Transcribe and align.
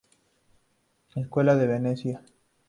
Escuela 1.13 1.55
de 1.57 1.67
Venecia 1.67 2.23